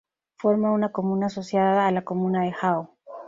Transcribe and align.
Forma 0.37 0.71
una 0.71 0.91
comuna 0.91 1.27
asociada 1.27 1.85
a 1.85 1.91
la 1.91 2.01
comuna 2.01 2.41
de 2.41 2.55
Hao. 2.59 2.97